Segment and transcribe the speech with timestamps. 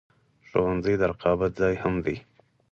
[0.47, 2.15] ښوونځی د رقابت ځای هم دی